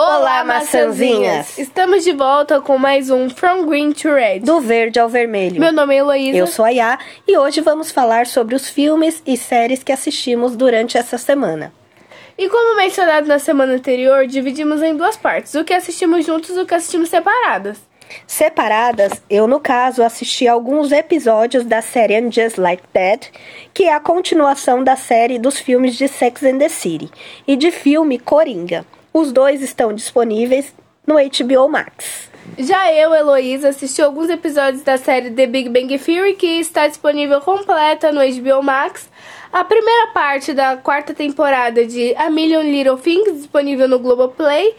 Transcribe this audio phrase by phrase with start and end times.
[0.00, 1.58] Olá, maçãzinhas!
[1.58, 4.38] Estamos de volta com mais um From Green to Red.
[4.38, 5.58] Do verde ao vermelho.
[5.58, 6.38] Meu nome é Heloísa.
[6.38, 10.54] Eu sou a Yá e hoje vamos falar sobre os filmes e séries que assistimos
[10.54, 11.72] durante essa semana.
[12.38, 16.60] E como mencionado na semana anterior, dividimos em duas partes: o que assistimos juntos e
[16.60, 17.80] o que assistimos separadas.
[18.24, 23.32] Separadas, eu no caso assisti alguns episódios da série And Just Like That,
[23.74, 27.10] que é a continuação da série dos filmes de Sex and the City,
[27.48, 28.86] e de filme Coringa.
[29.12, 30.74] Os dois estão disponíveis
[31.06, 32.28] no HBO Max.
[32.58, 37.40] Já eu, Heloísa, assisti alguns episódios da série The Big Bang Theory, que está disponível
[37.40, 39.08] completa no HBO Max.
[39.52, 44.74] A primeira parte da quarta temporada de A Million Little Things, disponível no Globoplay.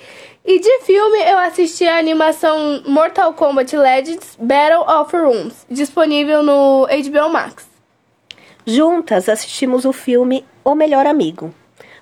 [0.45, 6.87] E de filme, eu assisti a animação Mortal Kombat Legends Battle of Rooms, disponível no
[6.87, 7.67] HBO Max.
[8.65, 11.53] Juntas assistimos o filme O Melhor Amigo,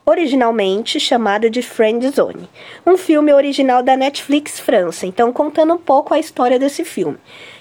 [0.09, 2.49] originalmente chamado de Friend Zone,
[2.85, 5.05] um filme original da Netflix França.
[5.05, 7.17] Então, contando um pouco a história desse filme.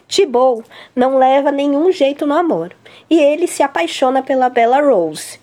[0.06, 2.72] Thibault não leva nenhum jeito no amor
[3.10, 5.40] e ele se apaixona pela Bella Rose.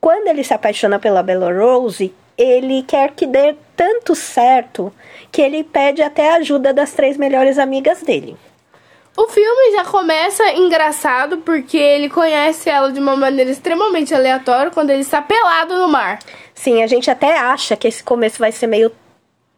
[0.00, 4.92] Quando ele se apaixona pela Bella Rose, ele quer que dê tanto certo
[5.30, 8.36] que ele pede até a ajuda das três melhores amigas dele.
[9.20, 14.88] O filme já começa engraçado porque ele conhece ela de uma maneira extremamente aleatória quando
[14.88, 16.18] ele está pelado no mar.
[16.54, 18.90] Sim, a gente até acha que esse começo vai ser meio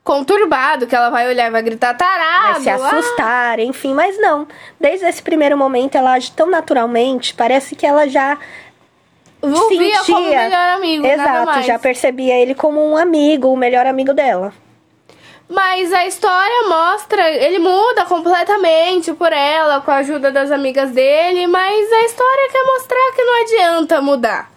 [0.02, 2.54] conturbado, que ela vai olhar e vai gritar tarado.
[2.54, 3.62] Vai se assustar, ah.
[3.62, 4.48] enfim, mas não.
[4.80, 8.36] Desde esse primeiro momento ela age tão naturalmente, parece que ela já
[9.40, 14.12] o via como melhor amigo, Exato, já percebia ele como um amigo, o melhor amigo
[14.12, 14.52] dela.
[15.52, 21.46] Mas a história mostra, ele muda completamente por ela, com a ajuda das amigas dele,
[21.46, 24.50] mas a história quer mostrar que não adianta mudar.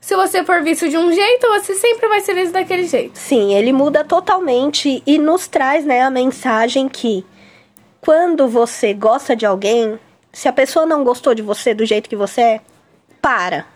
[0.00, 3.18] Se você for visto de um jeito, você sempre vai ser visto daquele jeito.
[3.18, 7.22] Sim, ele muda totalmente e nos traz, né, a mensagem que
[8.00, 10.00] quando você gosta de alguém,
[10.32, 12.60] se a pessoa não gostou de você do jeito que você é,
[13.20, 13.66] para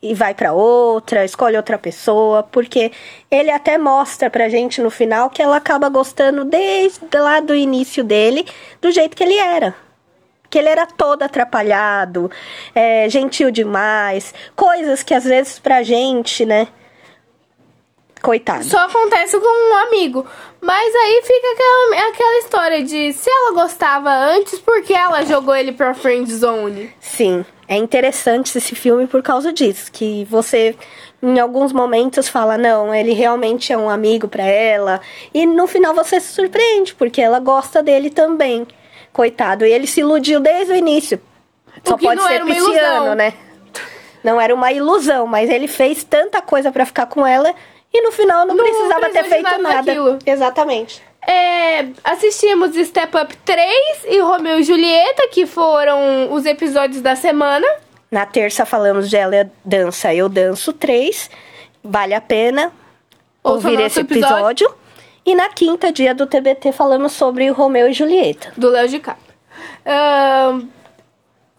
[0.00, 2.92] e vai para outra, escolhe outra pessoa, porque
[3.30, 8.04] ele até mostra pra gente no final que ela acaba gostando desde lá do início
[8.04, 8.46] dele,
[8.80, 9.74] do jeito que ele era.
[10.48, 12.30] Que ele era todo atrapalhado,
[12.74, 16.68] é, gentil demais, coisas que às vezes pra gente, né?
[18.22, 18.64] Coitado.
[18.64, 20.26] Só acontece com um amigo.
[20.60, 25.54] Mas aí fica aquela, aquela história de se ela gostava antes, por que ela jogou
[25.54, 26.92] ele pra friend zone?
[26.98, 30.74] Sim, é interessante esse filme por causa disso, que você
[31.22, 35.00] em alguns momentos fala não, ele realmente é um amigo para ela,
[35.34, 38.66] e no final você se surpreende porque ela gosta dele também.
[39.12, 41.20] Coitado, e ele se iludiu desde o início.
[41.84, 43.34] Só o pode ser pisciano, né?
[44.22, 47.54] Não era uma ilusão, mas ele fez tanta coisa para ficar com ela
[47.92, 49.94] e no final não, não precisava ter feito nada.
[49.94, 50.18] nada.
[50.24, 51.02] Exatamente.
[51.26, 57.66] É, assistimos Step Up 3 e Romeu e Julieta, que foram os episódios da semana.
[58.10, 61.30] Na terça falamos de Ela Dança, Eu Danço 3.
[61.84, 62.72] Vale a pena
[63.42, 64.36] Ouça ouvir esse episódio.
[64.36, 64.74] episódio.
[65.26, 68.52] E na quinta, dia do TBT, falamos sobre Romeu e Julieta.
[68.56, 69.20] Do Léo de Cap.
[69.84, 70.66] Uh,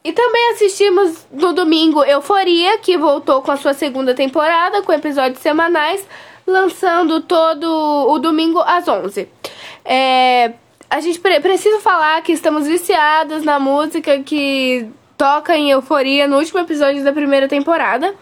[0.04, 5.40] e também assistimos no domingo Euforia, que voltou com a sua segunda temporada, com episódios
[5.40, 6.04] semanais,
[6.48, 7.66] lançando todo
[8.10, 9.30] o domingo às 11.
[9.92, 10.54] É,
[10.88, 16.38] a gente pre precisa falar que estamos viciadas na música que toca em Euforia no
[16.38, 18.14] último episódio da primeira temporada.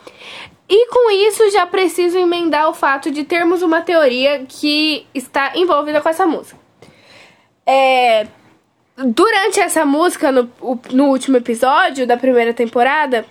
[0.70, 6.00] E com isso já preciso emendar o fato de termos uma teoria que está envolvida
[6.00, 6.58] com essa música.
[7.66, 8.28] É,
[8.96, 10.50] durante essa música, no,
[10.92, 13.26] no último episódio da primeira temporada,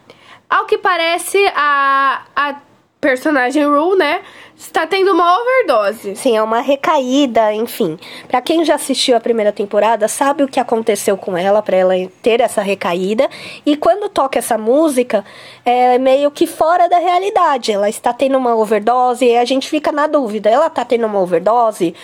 [0.48, 2.60] ao que parece, a, a
[3.06, 4.20] personagem Rue, né?
[4.56, 6.16] está tendo uma overdose.
[6.16, 7.98] Sim, é uma recaída, enfim.
[8.26, 11.94] Para quem já assistiu a primeira temporada, sabe o que aconteceu com ela para ela
[12.22, 13.28] ter essa recaída.
[13.64, 15.24] E quando toca essa música,
[15.64, 17.70] é meio que fora da realidade.
[17.70, 20.48] Ela está tendo uma overdose e a gente fica na dúvida.
[20.48, 21.94] Ela está tendo uma overdose?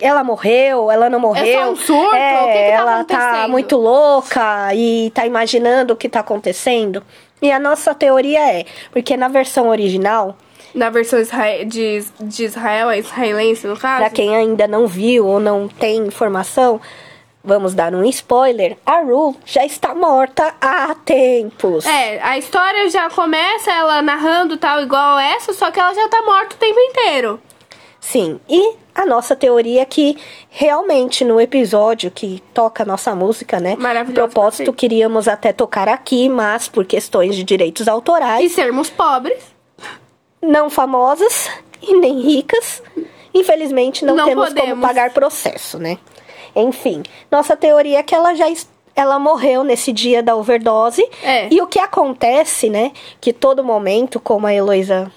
[0.00, 1.44] ela morreu, ela não morreu.
[1.44, 2.14] É só um surto?
[2.14, 6.20] É, o que, que tá ela tá muito louca e tá imaginando o que tá
[6.20, 7.02] acontecendo.
[7.42, 10.36] E a nossa teoria é, porque na versão original,
[10.72, 11.20] na versão
[11.66, 13.98] de, de Israel, é israelense no caso?
[13.98, 16.80] Pra quem ainda não viu ou não tem informação,
[17.44, 21.84] vamos dar um spoiler: a Ru já está morta há tempos.
[21.84, 26.22] É, a história já começa ela narrando tal igual essa, só que ela já tá
[26.22, 27.40] morta o tempo inteiro.
[28.00, 30.16] Sim, e a nossa teoria é que
[30.50, 33.76] realmente no episódio que toca a nossa música, né?
[33.78, 34.28] Maravilhoso.
[34.28, 38.44] Propósito, queríamos até tocar aqui, mas por questões de direitos autorais.
[38.44, 39.52] E sermos pobres
[40.40, 41.48] não famosas
[41.80, 42.82] e nem ricas,
[43.34, 44.70] Infelizmente, não, Não temos podemos.
[44.70, 45.98] como pagar processo, né?
[46.54, 48.46] Enfim, nossa teoria é que ela já
[48.94, 51.02] ela morreu nesse dia da overdose.
[51.22, 51.48] É.
[51.50, 52.92] E o que acontece, né?
[53.20, 55.10] Que todo momento, como a Heloísa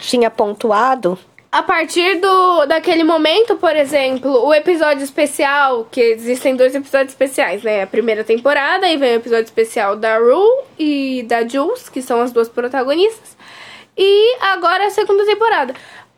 [0.00, 1.18] tinha pontuado,
[1.54, 7.62] A partir do, daquele momento, por exemplo, o episódio especial, que existem dois episódios especiais,
[7.62, 7.84] né?
[7.84, 12.20] A primeira temporada, e vem o episódio especial da Rue e da Jules, que são
[12.20, 13.36] as duas protagonistas.
[13.96, 15.76] E agora a segunda temporada.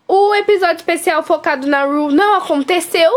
[0.08, 3.12] O episódio especial focado na Rue não aconteceu.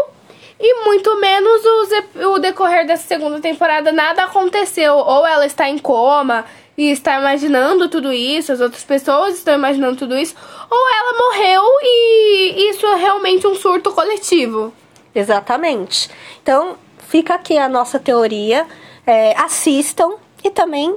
[0.60, 4.96] E muito menos os ep- o decorrer dessa segunda temporada nada aconteceu.
[4.96, 6.46] Ou ela está em coma
[6.78, 10.36] e está imaginando tudo isso, as outras pessoas estão imaginando tudo isso,
[10.70, 14.74] ou ela morreu e isso é realmente um surto coletivo.
[15.14, 16.10] Exatamente.
[16.42, 16.78] Então,
[17.08, 18.66] fica aqui a nossa teoria.
[19.08, 20.96] É, assistam e também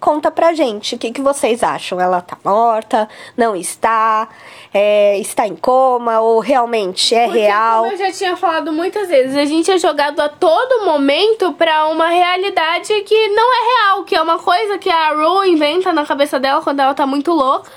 [0.00, 2.00] conta pra gente o que, que vocês acham.
[2.00, 3.08] Ela tá morta?
[3.36, 4.28] Não está?
[4.72, 6.20] É, está em coma?
[6.20, 7.82] Ou realmente é Porque, real?
[7.82, 11.86] como eu já tinha falado muitas vezes, a gente é jogado a todo momento pra
[11.88, 16.04] uma realidade que não é real, que é uma coisa que a Rue inventa na
[16.06, 17.70] cabeça dela quando ela tá muito louca.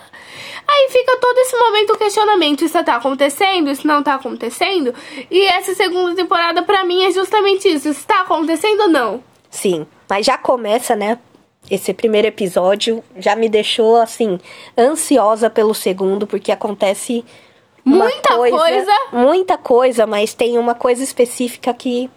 [0.67, 4.93] Aí fica todo esse momento o questionamento, isso tá acontecendo, isso não tá acontecendo?
[5.29, 9.23] E essa segunda temporada pra mim é justamente isso, isso tá acontecendo ou não?
[9.49, 11.19] Sim, mas já começa, né?
[11.69, 14.39] Esse primeiro episódio já me deixou assim
[14.77, 17.23] ansiosa pelo segundo, porque acontece
[17.83, 18.91] Muita coisa.
[19.11, 22.09] muita coisa, mas tem uma coisa específica que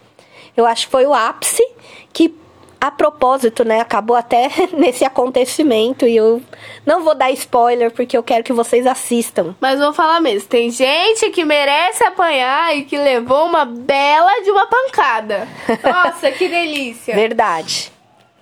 [0.56, 1.66] eu acho que foi o ápice
[2.12, 2.34] que
[2.80, 6.42] a propósito, né, acabou até nesse acontecimento e eu
[6.84, 9.54] não vou dar spoiler porque eu quero que vocês assistam.
[9.58, 14.50] Mas vou falar mesmo, tem gente que merece apanhar e que levou uma bela de
[14.50, 15.48] uma pancada.
[15.82, 17.14] Nossa, que delícia.
[17.14, 17.93] Verdade.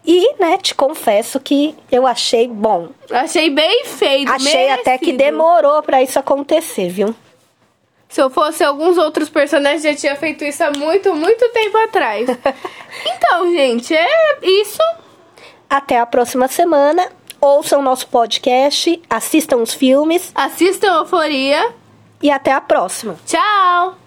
[0.05, 2.89] E, né, te confesso que eu achei bom.
[3.11, 5.19] Achei bem feito, Achei até que merecido.
[5.19, 7.15] demorou pra isso acontecer, viu?
[8.09, 12.29] Se eu fosse alguns outros personagens, já tinha feito isso há muito, muito tempo atrás.
[13.07, 14.07] então, gente, é
[14.43, 14.83] isso.
[15.71, 17.09] Até a próxima semana.
[17.41, 21.73] Ouçam nosso podcast, assistam os filmes Assistam Euforia.
[22.23, 23.17] e até a próxima.
[23.27, 24.02] Tchau!